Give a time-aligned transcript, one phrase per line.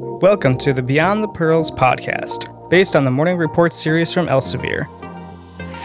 [0.00, 4.86] Welcome to the Beyond the Pearls podcast, based on the Morning Report series from Elsevier.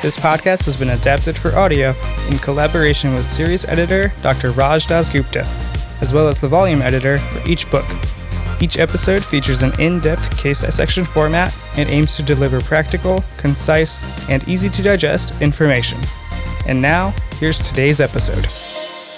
[0.04, 1.96] This podcast has been adapted for audio
[2.30, 4.52] in collaboration with series editor Dr.
[4.52, 5.48] Raj Dasgupta,
[6.00, 7.86] as well as the volume editor for each book.
[8.62, 14.00] Each episode features an in depth case dissection format and aims to deliver practical, concise,
[14.30, 16.00] and easy to digest information.
[16.68, 18.46] And now, here's today's episode.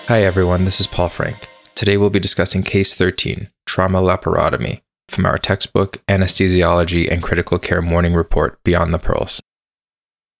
[0.08, 1.50] Hi, everyone, this is Paul Frank.
[1.76, 7.82] Today we'll be discussing Case 13 Trauma Laparotomy from our textbook Anesthesiology and Critical Care
[7.82, 9.42] Morning Report Beyond the Pearls.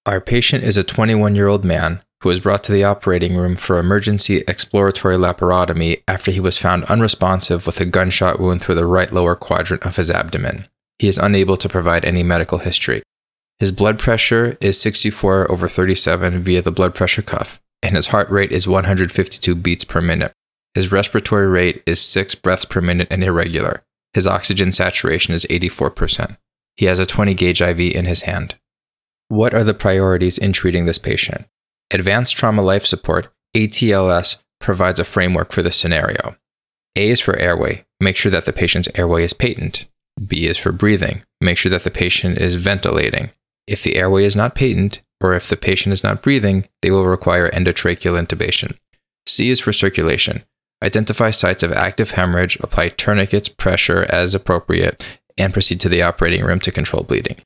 [0.06, 3.56] Our patient is a 21 year old man who was brought to the operating room
[3.56, 8.86] for emergency exploratory laparotomy after he was found unresponsive with a gunshot wound through the
[8.86, 10.68] right lower quadrant of his abdomen.
[11.00, 13.04] He is unable to provide any medical history.
[13.60, 18.30] His blood pressure is 64 over 37 via the blood pressure cuff, and his heart
[18.30, 20.34] rate is 152 beats per minute.
[20.74, 23.84] His respiratory rate is 6 breaths per minute and irregular.
[24.16, 26.38] His oxygen saturation is 84%.
[26.78, 28.56] He has a 20 gauge IV in his hand.
[29.28, 31.48] What are the priorities in treating this patient?
[31.92, 33.28] Advanced Trauma Life Support,
[33.58, 36.38] ATLS, provides a framework for this scenario.
[36.96, 39.86] A is for airway, make sure that the patient's airway is patent.
[40.26, 43.32] B is for breathing, make sure that the patient is ventilating.
[43.68, 47.06] If the airway is not patent, or if the patient is not breathing, they will
[47.06, 48.78] require endotracheal intubation.
[49.28, 50.46] C is for circulation,
[50.84, 56.44] identify sites of active hemorrhage, apply tourniquets, pressure as appropriate, and proceed to the operating
[56.44, 57.38] room to control bleeding.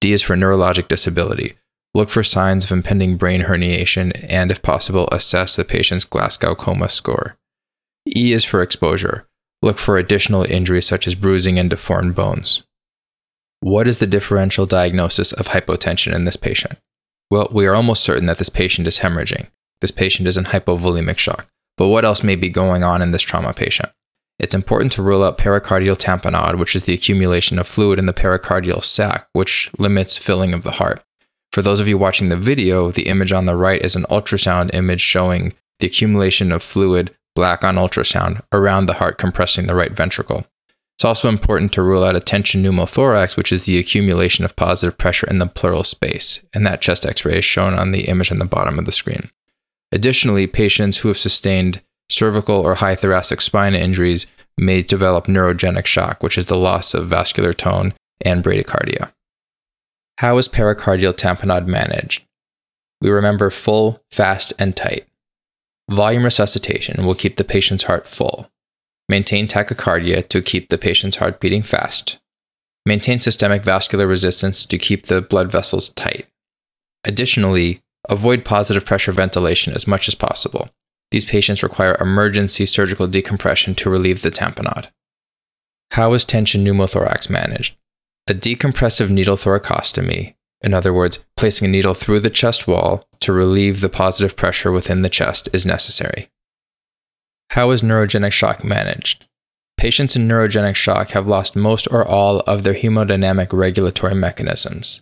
[0.00, 1.54] D is for neurologic disability.
[1.94, 6.88] Look for signs of impending brain herniation and, if possible, assess the patient's Glasgow coma
[6.88, 7.36] score.
[8.06, 9.26] E is for exposure.
[9.62, 12.62] Look for additional injuries such as bruising and deformed bones.
[13.60, 16.78] What is the differential diagnosis of hypotension in this patient?
[17.30, 19.48] Well, we are almost certain that this patient is hemorrhaging.
[19.80, 21.48] This patient is in hypovolemic shock.
[21.78, 23.90] But what else may be going on in this trauma patient?
[24.38, 28.12] It's important to rule out pericardial tamponade, which is the accumulation of fluid in the
[28.12, 31.02] pericardial sac, which limits filling of the heart.
[31.52, 34.74] For those of you watching the video, the image on the right is an ultrasound
[34.74, 39.92] image showing the accumulation of fluid, black on ultrasound, around the heart compressing the right
[39.92, 40.46] ventricle.
[40.96, 44.98] It's also important to rule out a tension pneumothorax, which is the accumulation of positive
[44.98, 48.32] pressure in the pleural space, and that chest x ray is shown on the image
[48.32, 49.30] on the bottom of the screen.
[49.92, 54.26] Additionally, patients who have sustained cervical or high thoracic spine injuries
[54.58, 59.12] may develop neurogenic shock, which is the loss of vascular tone and bradycardia.
[60.18, 62.24] How is pericardial tamponade managed?
[63.00, 65.06] We remember full, fast, and tight.
[65.90, 68.50] Volume resuscitation will keep the patient's heart full.
[69.08, 72.18] Maintain tachycardia to keep the patient's heart beating fast.
[72.84, 76.26] Maintain systemic vascular resistance to keep the blood vessels tight.
[77.04, 80.70] Additionally, Avoid positive pressure ventilation as much as possible.
[81.10, 84.88] These patients require emergency surgical decompression to relieve the tamponade.
[85.92, 87.76] How is tension pneumothorax managed?
[88.28, 93.32] A decompressive needle thoracostomy, in other words, placing a needle through the chest wall to
[93.32, 96.28] relieve the positive pressure within the chest, is necessary.
[97.50, 99.26] How is neurogenic shock managed?
[99.78, 105.00] Patients in neurogenic shock have lost most or all of their hemodynamic regulatory mechanisms.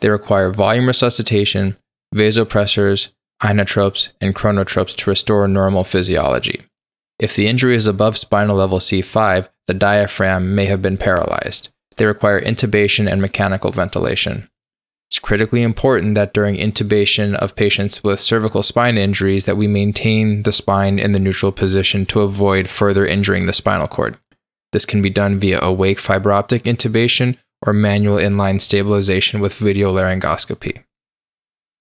[0.00, 1.76] They require volume resuscitation,
[2.16, 3.10] vasopressors,
[3.42, 6.62] inotropes, and chronotropes to restore normal physiology.
[7.18, 11.70] If the injury is above spinal level C5, the diaphragm may have been paralyzed.
[11.96, 14.48] They require intubation and mechanical ventilation.
[15.08, 20.42] It's critically important that during intubation of patients with cervical spine injuries that we maintain
[20.42, 24.16] the spine in the neutral position to avoid further injuring the spinal cord.
[24.72, 29.92] This can be done via awake fiber optic intubation or manual inline stabilization with video
[29.94, 30.82] laryngoscopy.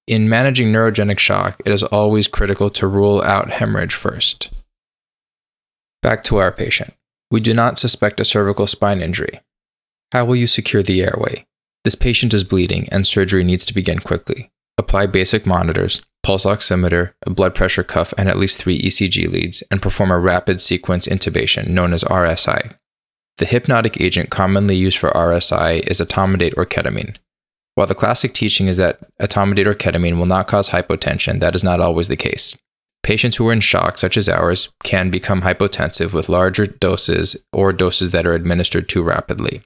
[0.07, 4.52] In managing neurogenic shock, it is always critical to rule out hemorrhage first.
[6.04, 6.94] Back to our patient.
[7.31, 9.42] We do not suspect a cervical spine injury.
[10.12, 11.48] How will you secure the airway?
[11.84, 14.52] This patient is bleeding and surgery needs to begin quickly.
[14.78, 19.63] Apply basic monitors, pulse oximeter, a blood pressure cuff, and at least three ECG leads,
[19.72, 22.75] and perform a rapid sequence intubation known as RSI.
[23.38, 27.18] The hypnotic agent commonly used for RSI is etomidate or ketamine.
[27.75, 31.63] While the classic teaching is that etomidate or ketamine will not cause hypotension, that is
[31.63, 32.57] not always the case.
[33.04, 37.72] Patients who are in shock, such as ours, can become hypotensive with larger doses or
[37.72, 39.62] doses that are administered too rapidly.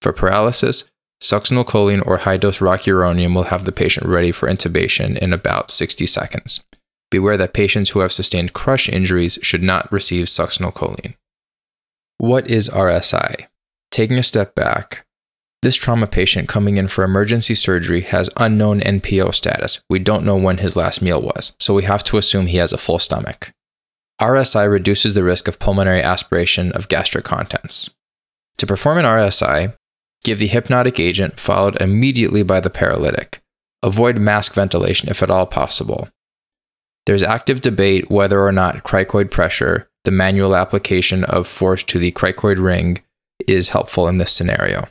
[0.00, 0.90] For paralysis,
[1.22, 6.06] succinylcholine or high dose rocuronium will have the patient ready for intubation in about 60
[6.06, 6.64] seconds.
[7.10, 11.14] Beware that patients who have sustained crush injuries should not receive succinylcholine.
[12.16, 13.46] What is RSI?
[13.90, 15.06] Taking a step back,
[15.60, 19.80] this trauma patient coming in for emergency surgery has unknown NPO status.
[19.90, 22.72] We don't know when his last meal was, so we have to assume he has
[22.72, 23.52] a full stomach.
[24.20, 27.90] RSI reduces the risk of pulmonary aspiration of gastric contents.
[28.58, 29.74] To perform an RSI,
[30.24, 33.40] give the hypnotic agent followed immediately by the paralytic.
[33.82, 36.08] Avoid mask ventilation if at all possible.
[37.06, 42.12] There's active debate whether or not cricoid pressure, the manual application of force to the
[42.12, 43.02] cricoid ring,
[43.46, 44.88] is helpful in this scenario.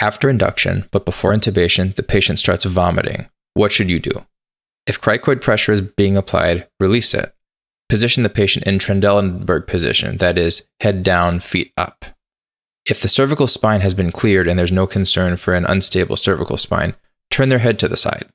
[0.00, 3.28] After induction, but before intubation, the patient starts vomiting.
[3.54, 4.26] What should you do?
[4.86, 7.34] If cricoid pressure is being applied, release it.
[7.88, 12.04] Position the patient in Trendelenburg position, that is, head down, feet up.
[12.86, 16.56] If the cervical spine has been cleared and there's no concern for an unstable cervical
[16.56, 16.94] spine,
[17.30, 18.26] turn their head to the side.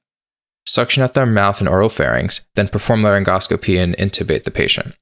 [0.66, 4.96] Suction at their mouth and oropharynx, then perform laryngoscopy and intubate the patient.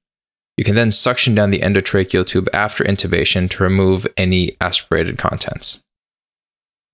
[0.58, 5.84] You can then suction down the endotracheal tube after intubation to remove any aspirated contents.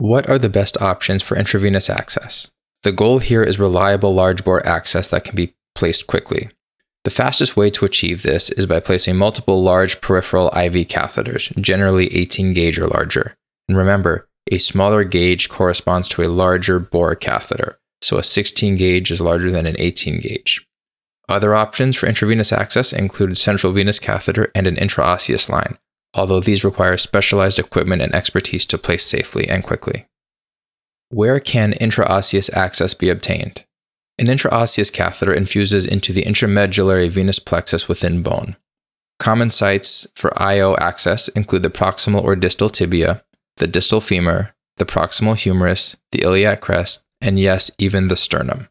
[0.02, 2.50] What are the best options for intravenous access?
[2.82, 6.50] The goal here is reliable large bore access that can be placed quickly.
[7.04, 12.08] The fastest way to achieve this is by placing multiple large peripheral IV catheters, generally
[12.16, 13.36] 18 gauge or larger.
[13.70, 19.12] And remember, a smaller gauge corresponds to a larger bore catheter, so a 16 gauge
[19.12, 20.66] is larger than an 18 gauge.
[21.30, 25.78] Other options for intravenous access include central venous catheter and an intraosseous line,
[26.14, 30.08] although these require specialized equipment and expertise to place safely and quickly.
[31.10, 33.66] Where can intraosseous access be obtained?
[34.18, 38.56] An intraosseous catheter infuses into the intramedullary venous plexus within bone.
[39.20, 43.24] Common sites for IO access include the proximal or distal tibia,
[43.58, 48.68] the distal femur, the proximal humerus, the iliac crest, and yes, even the sternum.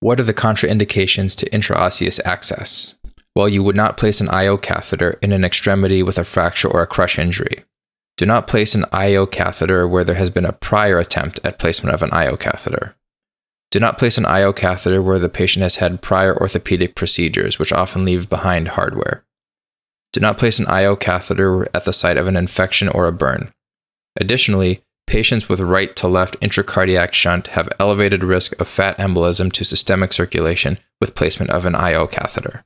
[0.00, 2.98] What are the contraindications to intraosseous access?
[3.34, 6.82] While you would not place an IO catheter in an extremity with a fracture or
[6.82, 7.64] a crush injury.
[8.16, 11.94] Do not place an IO catheter where there has been a prior attempt at placement
[11.94, 12.94] of an IO catheter.
[13.70, 17.72] Do not place an IO catheter where the patient has had prior orthopedic procedures, which
[17.72, 19.24] often leave behind hardware.
[20.12, 23.50] Do not place an IO catheter at the site of an infection or a burn.
[24.20, 29.64] Additionally, patients with right to left intracardiac shunt have elevated risk of fat embolism to
[29.64, 32.64] systemic circulation with placement of an IO catheter.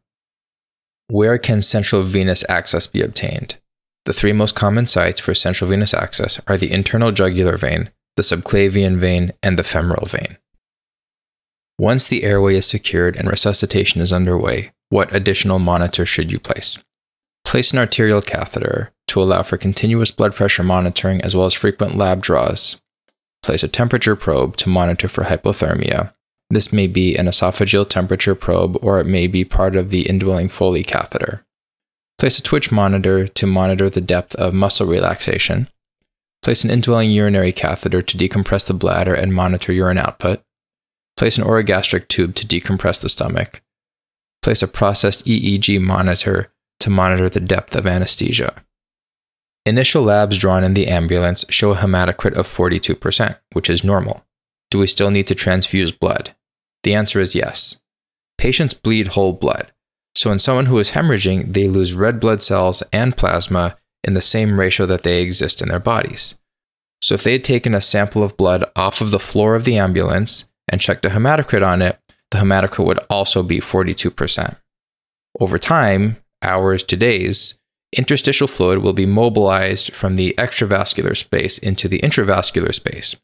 [1.08, 3.58] Where can central venous access be obtained?
[4.06, 8.22] The three most common sites for central venous access are the internal jugular vein, the
[8.22, 10.36] subclavian vein, and the femoral vein.
[11.78, 16.78] Once the airway is secured and resuscitation is underway, what additional monitor should you place?
[17.44, 21.96] Place an arterial catheter to allow for continuous blood pressure monitoring as well as frequent
[21.96, 22.80] lab draws.
[23.42, 26.12] Place a temperature probe to monitor for hypothermia,
[26.48, 30.48] this may be an esophageal temperature probe or it may be part of the indwelling
[30.48, 31.44] Foley catheter.
[32.18, 35.68] Place a twitch monitor to monitor the depth of muscle relaxation.
[36.42, 40.40] Place an indwelling urinary catheter to decompress the bladder and monitor urine output.
[41.16, 43.60] Place an orogastric tube to decompress the stomach.
[44.42, 48.62] Place a processed EEG monitor to monitor the depth of anesthesia.
[49.64, 54.24] Initial labs drawn in the ambulance show a hematocrit of 42%, which is normal.
[54.70, 56.35] Do we still need to transfuse blood?
[56.86, 57.80] The answer is yes.
[58.38, 59.72] Patients bleed whole blood.
[60.14, 64.20] So, in someone who is hemorrhaging, they lose red blood cells and plasma in the
[64.20, 66.36] same ratio that they exist in their bodies.
[67.02, 69.76] So, if they had taken a sample of blood off of the floor of the
[69.76, 71.98] ambulance and checked a hematocrit on it,
[72.30, 74.56] the hematocrit would also be 42%.
[75.40, 77.58] Over time, hours to days,
[77.96, 83.16] interstitial fluid will be mobilized from the extravascular space into the intravascular space.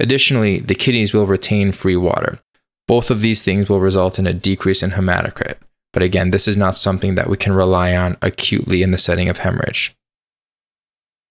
[0.00, 2.40] Additionally, the kidneys will retain free water.
[2.88, 5.56] Both of these things will result in a decrease in hematocrit.
[5.92, 9.28] But again, this is not something that we can rely on acutely in the setting
[9.28, 9.96] of hemorrhage.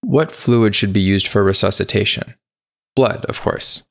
[0.02, 2.36] What fluid should be used for resuscitation?
[2.96, 3.84] Blood, of course.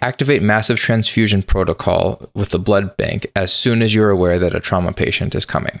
[0.00, 4.60] Activate massive transfusion protocol with the blood bank as soon as you're aware that a
[4.60, 5.80] trauma patient is coming.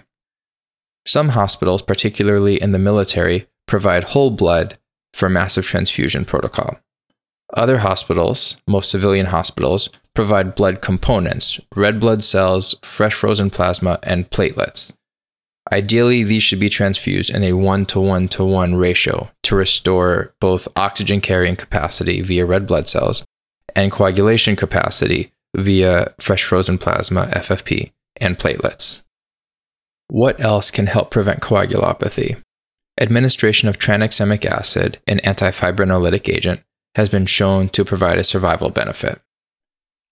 [1.06, 4.78] Some hospitals, particularly in the military, provide whole blood
[5.12, 6.78] for massive transfusion protocol.
[7.54, 14.28] Other hospitals, most civilian hospitals, provide blood components red blood cells, fresh frozen plasma, and
[14.30, 14.92] platelets.
[15.72, 20.34] Ideally, these should be transfused in a 1 to 1 to 1 ratio to restore
[20.40, 23.24] both oxygen carrying capacity via red blood cells
[23.76, 29.02] and coagulation capacity via fresh frozen plasma, FFP, and platelets.
[30.08, 32.42] What else can help prevent coagulopathy?
[33.00, 36.60] Administration of tranexamic acid, an antifibrinolytic agent,
[36.98, 39.20] has been shown to provide a survival benefit.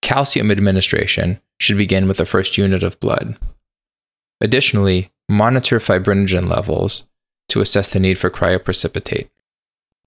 [0.01, 3.37] Calcium administration should begin with the first unit of blood.
[4.39, 7.09] Additionally, monitor fibrinogen levels
[7.49, 9.27] to assess the need for cryoprecipitate.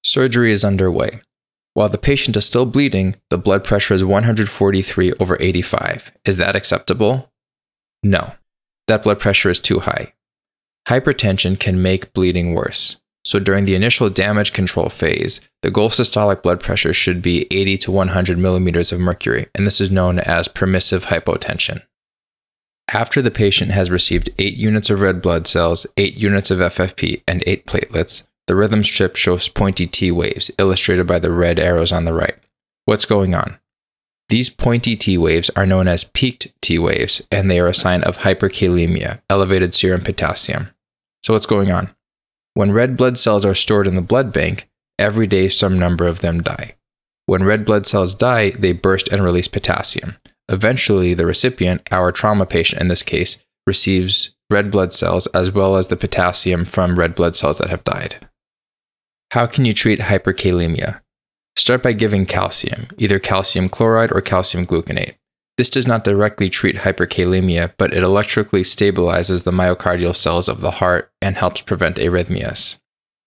[0.03, 1.21] Surgery is underway.
[1.75, 6.13] While the patient is still bleeding, the blood pressure is 143 over 85.
[6.25, 7.31] Is that acceptable?
[8.03, 8.33] No.
[8.87, 10.15] That blood pressure is too high.
[10.89, 13.00] Hypertension can make bleeding worse.
[13.25, 17.79] So during the initial damage control phase, the goal systolic blood pressure should be 80
[17.79, 21.83] to 100 millimeters of mercury, and this is known as permissive hypotension.
[22.93, 27.23] After the patient has received 8 units of red blood cells, 8 units of FFP,
[27.29, 31.93] and 8 platelets, the rhythm strip shows pointy T waves, illustrated by the red arrows
[31.93, 32.35] on the right.
[32.85, 33.59] What's going on?
[34.29, 38.03] These pointy T waves are known as peaked T waves, and they are a sign
[38.03, 40.71] of hyperkalemia, elevated serum potassium.
[41.23, 41.95] So, what's going on?
[42.55, 46.21] When red blood cells are stored in the blood bank, every day some number of
[46.21, 46.75] them die.
[47.27, 50.17] When red blood cells die, they burst and release potassium.
[50.49, 55.77] Eventually, the recipient, our trauma patient in this case, receives red blood cells as well
[55.77, 58.29] as the potassium from red blood cells that have died.
[59.31, 61.01] How can you treat hyperkalemia?
[61.57, 65.15] Start by giving calcium, either calcium chloride or calcium gluconate.
[65.61, 70.71] This does not directly treat hyperkalemia, but it electrically stabilizes the myocardial cells of the
[70.71, 72.77] heart and helps prevent arrhythmias.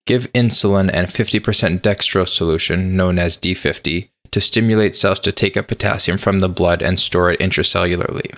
[0.07, 5.67] Give insulin and 50% dextrose solution, known as D50, to stimulate cells to take up
[5.67, 8.35] potassium from the blood and store it intracellularly.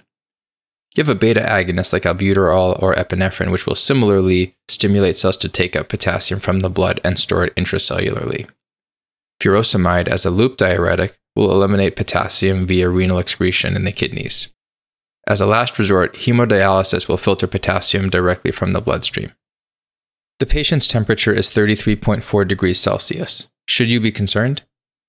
[0.94, 5.74] Give a beta agonist like albuterol or epinephrine, which will similarly stimulate cells to take
[5.74, 8.50] up potassium from the blood and store it intracellularly.
[9.42, 14.54] Furosemide, as a loop diuretic, will eliminate potassium via renal excretion in the kidneys.
[15.28, 19.32] As a last resort, hemodialysis will filter potassium directly from the bloodstream.
[20.40, 23.50] The patient's temperature is 33.4 degrees Celsius.
[23.68, 24.64] Should you be concerned?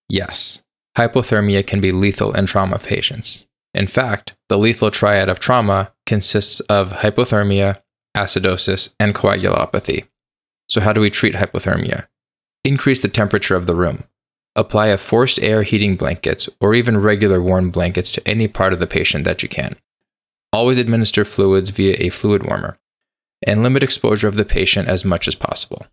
[0.08, 0.62] Yes.
[0.96, 3.46] Hypothermia can be lethal in trauma patients.
[3.74, 7.82] In fact, the lethal triad of trauma consists of hypothermia,
[8.16, 10.08] acidosis, and coagulopathy.
[10.68, 12.06] So, how do we treat hypothermia?
[12.64, 14.04] Increase the temperature of the room.
[14.56, 18.78] Apply a forced air heating blankets or even regular warm blankets to any part of
[18.78, 19.76] the patient that you can.
[20.50, 22.78] Always administer fluids via a fluid warmer
[23.46, 25.86] and limit exposure of the patient as much as possible.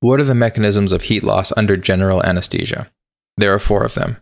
[0.00, 2.90] What are the mechanisms of heat loss under general anesthesia?
[3.36, 4.16] There are four of them.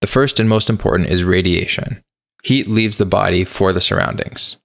[0.00, 2.02] The first and most important is radiation.
[2.42, 4.56] Heat leaves the body for the surroundings.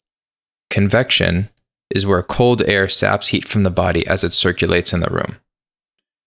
[0.70, 1.50] Convection
[1.89, 5.36] is where cold air saps heat from the body as it circulates in the room.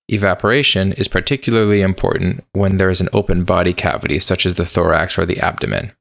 [0.09, 5.19] Evaporation is particularly important when there is an open body cavity, such as the thorax
[5.19, 5.93] or the abdomen.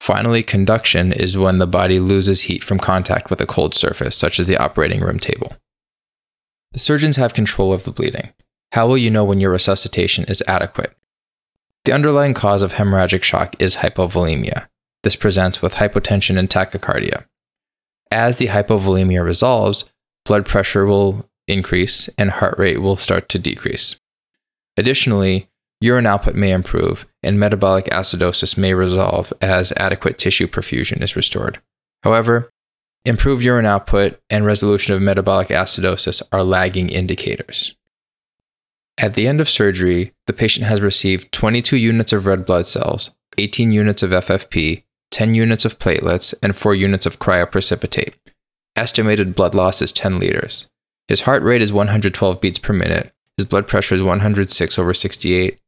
[0.00, 4.38] Finally, conduction is when the body loses heat from contact with a cold surface, such
[4.38, 5.54] as the operating room table.
[6.72, 8.32] The surgeons have control of the bleeding.
[8.72, 10.96] How will you know when your resuscitation is adequate?
[11.84, 14.66] The underlying cause of hemorrhagic shock is hypovolemia.
[15.02, 17.26] This presents with hypotension and tachycardia.
[18.10, 19.84] As the hypovolemia resolves,
[20.24, 23.98] blood pressure will increase and heart rate will start to decrease.
[24.76, 25.48] Additionally,
[25.80, 31.60] urine output may improve and metabolic acidosis may resolve as adequate tissue perfusion is restored.
[32.02, 32.50] However,
[33.04, 37.74] improved urine output and resolution of metabolic acidosis are lagging indicators.
[38.98, 43.10] At the end of surgery, the patient has received 22 units of red blood cells,
[43.38, 48.14] 18 units of FFP, 10 units of platelets, and 4 units of cryoprecipitate.
[48.74, 50.68] Estimated blood loss is 10 liters.
[51.08, 53.12] His heart rate is 112 beats per minute.
[53.36, 55.58] His blood pressure is 106 over 68.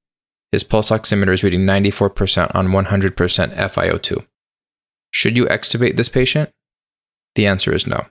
[0.50, 4.26] His pulse oximeter is reading 94% on 100% FiO2.
[5.10, 6.50] Should you extubate this patient?
[7.34, 8.06] The answer is no.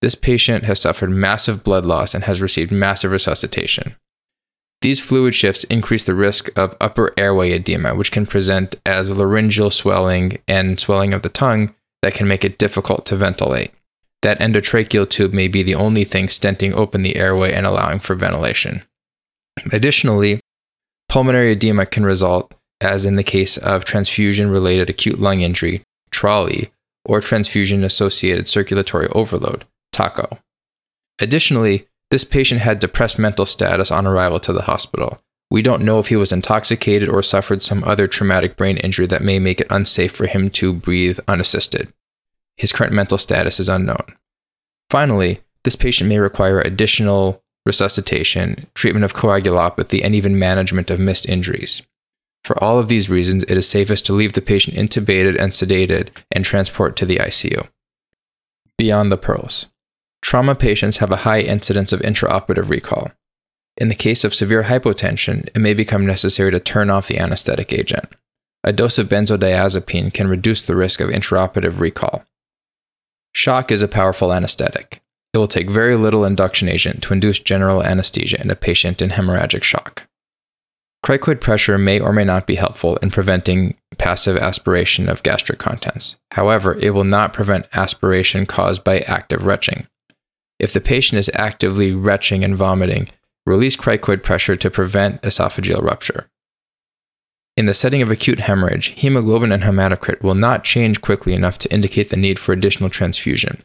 [0.00, 3.96] This patient has suffered massive blood loss and has received massive resuscitation.
[4.80, 9.70] These fluid shifts increase the risk of upper airway edema, which can present as laryngeal
[9.70, 13.72] swelling and swelling of the tongue that can make it difficult to ventilate
[14.22, 18.14] that endotracheal tube may be the only thing stenting open the airway and allowing for
[18.14, 18.82] ventilation.
[19.72, 20.40] Additionally,
[21.08, 26.70] pulmonary edema can result, as in the case of transfusion related acute lung injury, TRALI,
[27.04, 30.38] or transfusion associated circulatory overload, Taco.
[31.20, 35.20] Additionally, this patient had depressed mental status on arrival to the hospital.
[35.50, 39.22] We don't know if he was intoxicated or suffered some other traumatic brain injury that
[39.22, 41.92] may make it unsafe for him to breathe unassisted.
[42.56, 44.04] His current mental status is unknown.
[44.90, 51.28] Finally, this patient may require additional resuscitation, treatment of coagulopathy, and even management of missed
[51.28, 51.82] injuries.
[52.42, 56.08] For all of these reasons, it is safest to leave the patient intubated and sedated
[56.32, 57.68] and transport to the ICU.
[58.78, 59.66] Beyond the pearls.
[60.22, 63.10] Trauma patients have a high incidence of intraoperative recall.
[63.76, 67.72] In the case of severe hypotension, it may become necessary to turn off the anesthetic
[67.72, 68.06] agent.
[68.64, 72.24] A dose of benzodiazepine can reduce the risk of intraoperative recall.
[73.32, 75.02] Shock is a powerful anesthetic.
[75.32, 79.10] It will take very little induction agent to induce general anesthesia in a patient in
[79.10, 80.08] hemorrhagic shock.
[81.04, 86.16] Cricoid pressure may or may not be helpful in preventing passive aspiration of gastric contents.
[86.32, 89.86] However, it will not prevent aspiration caused by active retching.
[90.58, 93.08] If the patient is actively retching and vomiting,
[93.46, 96.28] release cricoid pressure to prevent esophageal rupture.
[97.60, 101.70] In the setting of acute hemorrhage, hemoglobin and hematocrit will not change quickly enough to
[101.70, 103.62] indicate the need for additional transfusion.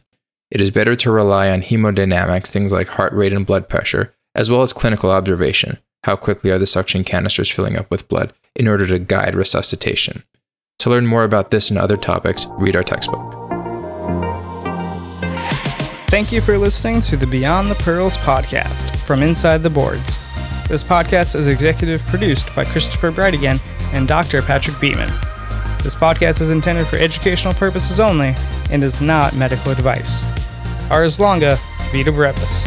[0.50, 4.50] It is better to rely on hemodynamics, things like heart rate and blood pressure, as
[4.50, 5.78] well as clinical observation.
[6.04, 10.24] How quickly are the suction canisters filling up with blood in order to guide resuscitation?
[10.80, 13.32] To learn more about this and other topics, read our textbook.
[16.10, 20.20] Thank you for listening to the Beyond the Pearls podcast from Inside the Boards.
[20.68, 23.58] This podcast is executive produced by Christopher Brightigan
[23.92, 24.42] and Dr.
[24.42, 25.10] Patrick Beeman.
[25.82, 28.34] This podcast is intended for educational purposes only
[28.70, 30.26] and is not medical advice.
[30.90, 31.56] Ars longa,
[31.92, 32.66] vita brevis.